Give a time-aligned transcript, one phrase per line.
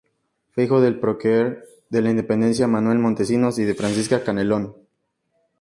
[0.53, 4.73] Fue hijo del prócer de la independencia Manuel Montesinos y de Francisca Canelón.